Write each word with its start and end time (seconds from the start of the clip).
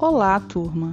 Olá, 0.00 0.38
turma! 0.38 0.92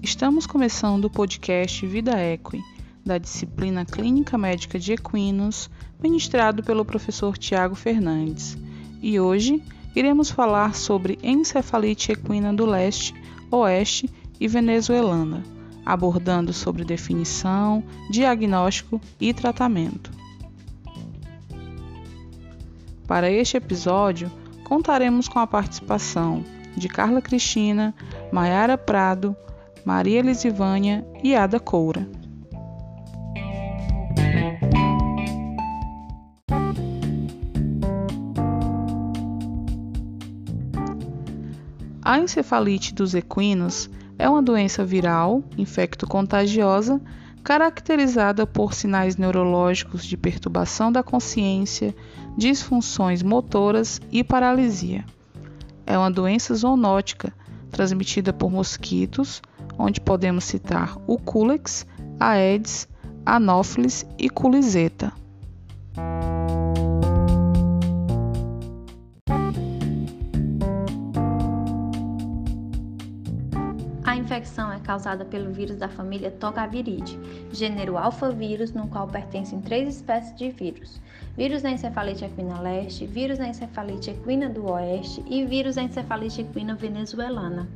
Estamos 0.00 0.46
começando 0.46 1.06
o 1.06 1.10
podcast 1.10 1.84
Vida 1.88 2.12
Equi, 2.12 2.62
da 3.04 3.18
disciplina 3.18 3.84
Clínica 3.84 4.38
Médica 4.38 4.78
de 4.78 4.92
Equinos, 4.92 5.68
ministrado 6.00 6.62
pelo 6.62 6.84
professor 6.84 7.36
Tiago 7.36 7.74
Fernandes. 7.74 8.56
E 9.02 9.18
hoje 9.18 9.60
iremos 9.96 10.30
falar 10.30 10.72
sobre 10.76 11.18
encefalite 11.20 12.12
equina 12.12 12.54
do 12.54 12.64
leste, 12.64 13.12
oeste 13.50 14.08
e 14.38 14.46
venezuelana, 14.46 15.42
abordando 15.84 16.52
sobre 16.52 16.84
definição, 16.84 17.82
diagnóstico 18.08 19.00
e 19.20 19.34
tratamento. 19.34 20.12
Para 23.04 23.28
este 23.28 23.56
episódio, 23.56 24.30
contaremos 24.62 25.26
com 25.26 25.40
a 25.40 25.46
participação 25.46 26.44
de 26.76 26.88
Carla 26.88 27.20
Cristina, 27.20 27.94
Maiara 28.32 28.76
Prado, 28.76 29.36
Maria 29.84 30.22
Lisivânia 30.22 31.06
e 31.22 31.34
Ada 31.34 31.60
Coura. 31.60 32.08
A 42.02 42.18
encefalite 42.18 42.94
dos 42.94 43.14
equinos 43.14 43.88
é 44.18 44.28
uma 44.28 44.42
doença 44.42 44.84
viral, 44.84 45.42
infecto-contagiosa, 45.56 47.00
caracterizada 47.42 48.46
por 48.46 48.74
sinais 48.74 49.16
neurológicos 49.16 50.04
de 50.04 50.16
perturbação 50.16 50.92
da 50.92 51.02
consciência, 51.02 51.94
disfunções 52.36 53.22
motoras 53.22 54.00
e 54.12 54.22
paralisia. 54.22 55.04
É 55.86 55.96
uma 55.96 56.10
doença 56.10 56.54
zoonótica 56.54 57.32
transmitida 57.70 58.32
por 58.32 58.50
mosquitos, 58.50 59.42
onde 59.78 60.00
podemos 60.00 60.44
citar 60.44 60.96
o 61.06 61.18
Culex, 61.18 61.86
Aedes, 62.20 62.88
Anopheles 63.26 64.06
e 64.18 64.30
Culiseta. 64.30 65.12
Infecção 74.44 74.70
é 74.70 74.78
causada 74.78 75.24
pelo 75.24 75.50
vírus 75.50 75.76
da 75.78 75.88
família 75.88 76.30
Togaviridae, 76.30 77.18
gênero 77.50 77.96
alfavírus, 77.96 78.72
no 78.72 78.86
qual 78.88 79.08
pertencem 79.08 79.60
três 79.62 79.96
espécies 79.96 80.36
de 80.36 80.50
vírus: 80.50 81.00
vírus 81.34 81.62
da 81.62 81.70
encefalite 81.70 82.26
equina 82.26 82.60
leste, 82.60 83.06
vírus 83.06 83.38
da 83.38 83.48
encefalite 83.48 84.10
equina 84.10 84.48
do 84.48 84.70
oeste 84.70 85.24
e 85.26 85.46
vírus 85.46 85.76
da 85.76 85.82
encefalite 85.82 86.42
equina 86.42 86.74
venezuelana. 86.74 87.66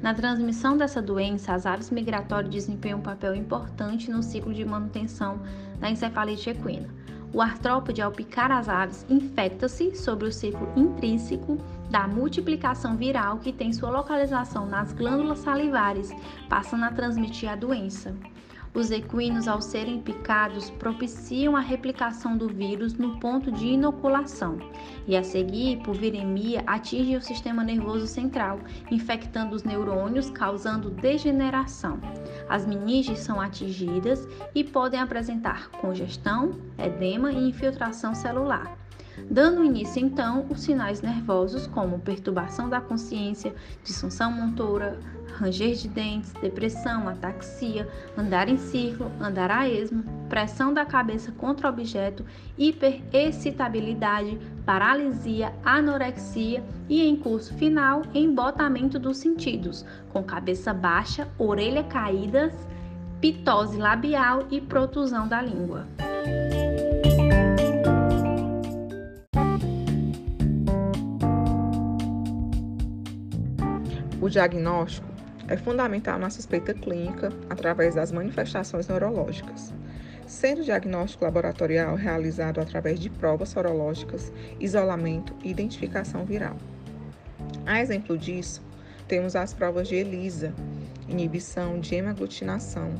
Na 0.00 0.14
transmissão 0.14 0.76
dessa 0.76 1.02
doença, 1.02 1.54
as 1.54 1.66
aves 1.66 1.90
migratórias 1.90 2.52
desempenham 2.52 3.00
um 3.00 3.02
papel 3.02 3.34
importante 3.34 4.10
no 4.10 4.22
ciclo 4.22 4.54
de 4.54 4.64
manutenção 4.64 5.40
da 5.80 5.90
encefalite 5.90 6.50
equina. 6.50 6.88
O 7.32 7.40
artrópode, 7.40 8.00
ao 8.00 8.12
picar 8.12 8.52
as 8.52 8.68
aves, 8.68 9.06
infecta-se 9.08 9.96
sobre 9.96 10.28
o 10.28 10.32
ciclo 10.32 10.68
intrínseco 10.76 11.58
da 11.92 12.08
multiplicação 12.08 12.96
viral 12.96 13.38
que 13.38 13.52
tem 13.52 13.70
sua 13.70 13.90
localização 13.90 14.64
nas 14.64 14.94
glândulas 14.94 15.40
salivares, 15.40 16.10
passando 16.48 16.84
a 16.86 16.90
transmitir 16.90 17.50
a 17.50 17.54
doença. 17.54 18.16
Os 18.74 18.90
equinos, 18.90 19.46
ao 19.46 19.60
serem 19.60 20.00
picados, 20.00 20.70
propiciam 20.70 21.54
a 21.54 21.60
replicação 21.60 22.34
do 22.38 22.48
vírus 22.48 22.94
no 22.94 23.20
ponto 23.20 23.52
de 23.52 23.66
inoculação 23.66 24.56
e, 25.06 25.14
a 25.14 25.22
seguir, 25.22 25.82
por 25.82 25.94
viremia, 25.94 26.62
atinge 26.66 27.14
o 27.14 27.20
sistema 27.20 27.62
nervoso 27.62 28.06
central, 28.06 28.58
infectando 28.90 29.54
os 29.54 29.62
neurônios, 29.62 30.30
causando 30.30 30.88
degeneração. 30.88 32.00
As 32.48 32.64
meninges 32.64 33.18
são 33.18 33.38
atingidas 33.38 34.26
e 34.54 34.64
podem 34.64 34.98
apresentar 34.98 35.68
congestão, 35.72 36.58
edema 36.78 37.30
e 37.30 37.50
infiltração 37.50 38.14
celular 38.14 38.81
dando 39.30 39.64
início 39.64 40.00
então 40.00 40.46
os 40.48 40.60
sinais 40.60 41.00
nervosos 41.00 41.66
como 41.66 41.98
perturbação 41.98 42.68
da 42.68 42.80
consciência, 42.80 43.54
disfunção 43.84 44.32
motora, 44.32 44.98
ranger 45.38 45.74
de 45.74 45.88
dentes, 45.88 46.32
depressão, 46.32 47.08
ataxia, 47.08 47.88
andar 48.16 48.48
em 48.48 48.56
círculo, 48.56 49.10
andar 49.20 49.50
a 49.50 49.68
esmo, 49.68 50.04
pressão 50.28 50.72
da 50.72 50.84
cabeça 50.84 51.32
contra 51.32 51.68
objeto, 51.68 52.24
hiperexcitabilidade, 52.56 54.38
paralisia, 54.64 55.52
anorexia 55.64 56.62
e 56.88 57.02
em 57.02 57.16
curso 57.16 57.54
final, 57.54 58.02
embotamento 58.14 58.98
dos 58.98 59.16
sentidos, 59.16 59.84
com 60.12 60.22
cabeça 60.22 60.72
baixa, 60.72 61.28
orelha 61.38 61.84
caídas, 61.84 62.52
pitose 63.20 63.78
labial 63.78 64.46
e 64.50 64.60
protusão 64.60 65.28
da 65.28 65.40
língua. 65.40 65.86
O 74.22 74.30
diagnóstico 74.30 75.08
é 75.48 75.56
fundamental 75.56 76.16
na 76.16 76.30
suspeita 76.30 76.72
clínica 76.72 77.32
através 77.50 77.96
das 77.96 78.12
manifestações 78.12 78.86
neurológicas, 78.86 79.74
sendo 80.28 80.60
o 80.60 80.64
diagnóstico 80.64 81.24
laboratorial 81.24 81.96
realizado 81.96 82.60
através 82.60 83.00
de 83.00 83.10
provas 83.10 83.48
sorológicas, 83.48 84.32
isolamento 84.60 85.34
e 85.42 85.50
identificação 85.50 86.24
viral. 86.24 86.56
A 87.66 87.80
exemplo 87.80 88.16
disso, 88.16 88.62
temos 89.08 89.34
as 89.34 89.52
provas 89.52 89.88
de 89.88 89.96
ELISA, 89.96 90.54
inibição 91.08 91.80
de 91.80 91.96
hemaglutinação, 91.96 92.94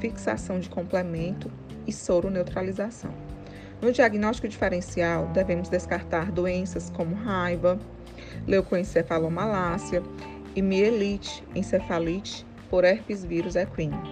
fixação 0.00 0.58
de 0.58 0.70
complemento 0.70 1.52
e 1.86 1.92
soro-neutralização. 1.92 3.12
No 3.82 3.92
diagnóstico 3.92 4.48
diferencial, 4.48 5.26
devemos 5.34 5.68
descartar 5.68 6.32
doenças 6.32 6.88
como 6.88 7.14
raiva, 7.14 7.78
leucoencefalomalácia, 8.46 10.02
e 10.56 10.62
mielite, 10.62 11.44
encefalite 11.54 12.46
por 12.68 12.82
herpes 12.82 13.24
vírus 13.24 13.54
equino. 13.54 14.02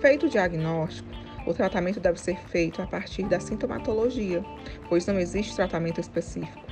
Feito 0.00 0.26
o 0.26 0.28
diagnóstico, 0.28 1.08
o 1.46 1.54
tratamento 1.54 1.98
deve 1.98 2.20
ser 2.20 2.38
feito 2.48 2.80
a 2.80 2.86
partir 2.86 3.24
da 3.24 3.40
sintomatologia, 3.40 4.44
pois 4.88 5.06
não 5.06 5.18
existe 5.18 5.56
tratamento 5.56 6.00
específico. 6.00 6.62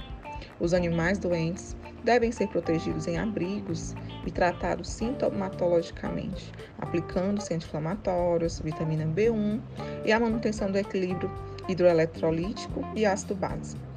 Os 0.60 0.72
animais 0.74 1.18
doentes 1.18 1.76
devem 2.04 2.30
ser 2.30 2.48
protegidos 2.48 3.06
em 3.06 3.18
abrigos 3.18 3.94
e 4.26 4.30
tratados 4.30 4.88
sintomatologicamente, 4.88 6.52
aplicando-se 6.78 7.54
anti-inflamatórios, 7.54 8.60
vitamina 8.60 9.04
B1 9.04 9.60
e 10.04 10.12
a 10.12 10.20
manutenção 10.20 10.70
do 10.70 10.78
equilíbrio 10.78 11.30
hidroeletrolítico 11.68 12.84
e 12.94 13.06
ácido 13.06 13.34
básico. 13.34 13.91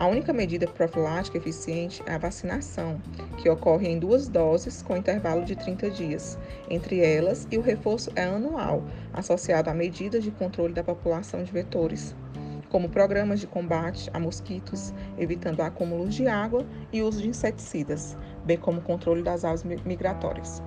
A 0.00 0.06
única 0.06 0.32
medida 0.32 0.66
profilática 0.66 1.36
eficiente 1.36 2.02
é 2.06 2.14
a 2.14 2.18
vacinação, 2.18 3.02
que 3.36 3.50
ocorre 3.50 3.86
em 3.86 3.98
duas 3.98 4.30
doses 4.30 4.80
com 4.80 4.96
intervalo 4.96 5.44
de 5.44 5.54
30 5.54 5.90
dias. 5.90 6.38
Entre 6.70 7.00
elas, 7.00 7.46
e 7.50 7.58
o 7.58 7.60
reforço 7.60 8.10
é 8.16 8.24
anual, 8.24 8.82
associado 9.12 9.68
a 9.68 9.74
medidas 9.74 10.24
de 10.24 10.30
controle 10.30 10.72
da 10.72 10.82
população 10.82 11.44
de 11.44 11.52
vetores, 11.52 12.16
como 12.70 12.88
programas 12.88 13.40
de 13.40 13.46
combate 13.46 14.08
a 14.14 14.18
mosquitos, 14.18 14.94
evitando 15.18 15.60
acúmulos 15.60 16.14
de 16.14 16.26
água 16.26 16.64
e 16.90 17.02
uso 17.02 17.20
de 17.20 17.28
inseticidas, 17.28 18.16
bem 18.42 18.56
como 18.56 18.80
controle 18.80 19.22
das 19.22 19.44
aves 19.44 19.64
migratórias. 19.84 20.62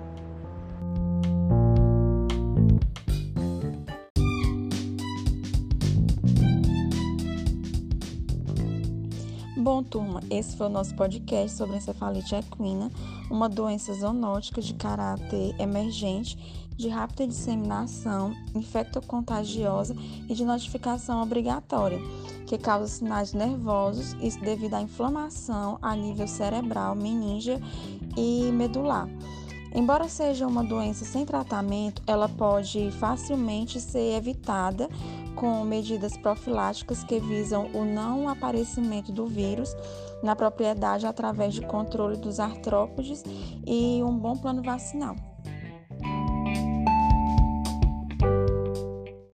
Bom, 9.63 9.81
turma, 9.81 10.21
esse 10.29 10.57
foi 10.57 10.67
o 10.67 10.69
nosso 10.69 10.93
podcast 10.93 11.55
sobre 11.55 11.77
encefalite 11.77 12.35
equina, 12.35 12.91
uma 13.31 13.47
doença 13.47 13.93
zoonótica 13.93 14.61
de 14.61 14.73
caráter 14.73 15.55
emergente, 15.57 16.37
de 16.75 16.89
rápida 16.89 17.25
disseminação, 17.25 18.35
infectocontagiosa 18.53 19.95
e 20.27 20.33
de 20.33 20.43
notificação 20.43 21.23
obrigatória, 21.23 21.97
que 22.45 22.57
causa 22.57 22.87
sinais 22.87 23.31
nervosos, 23.31 24.17
isso 24.21 24.41
devido 24.41 24.73
à 24.73 24.81
inflamação 24.81 25.79
a 25.81 25.95
nível 25.95 26.27
cerebral, 26.27 26.93
meningia 26.93 27.57
e 28.17 28.51
medular. 28.51 29.07
Embora 29.75 30.07
seja 30.07 30.45
uma 30.45 30.63
doença 30.63 31.03
sem 31.03 31.25
tratamento, 31.25 32.03
ela 32.05 32.29
pode 32.29 32.91
facilmente 32.91 33.81
ser 33.81 34.15
evitada 34.15 34.87
com 35.35 35.63
medidas 35.63 36.15
profiláticas 36.15 37.03
que 37.03 37.19
visam 37.19 37.71
o 37.73 37.83
não 37.83 38.29
aparecimento 38.29 39.11
do 39.11 39.25
vírus 39.25 39.75
na 40.21 40.35
propriedade 40.35 41.07
através 41.07 41.55
de 41.55 41.61
controle 41.61 42.17
dos 42.17 42.39
artrópodes 42.39 43.23
e 43.65 44.03
um 44.03 44.15
bom 44.15 44.37
plano 44.37 44.61
vacinal. 44.61 45.32